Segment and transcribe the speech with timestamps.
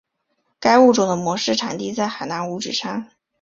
[0.59, 3.07] 该物种的模式产地在海南五指山。